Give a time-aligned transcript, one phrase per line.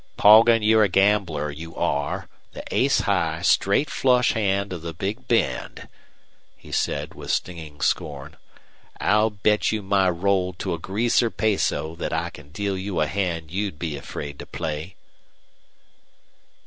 [0.17, 5.27] "Poggin, you're a gambler, you are the ace high, straight flush hand of the Big
[5.27, 5.87] Bend,"
[6.57, 8.35] he said, with stinging scorn.
[8.99, 13.05] "I'll bet you my roll to a greaser peso that I can deal you a
[13.05, 14.95] hand you'll be afraid to play."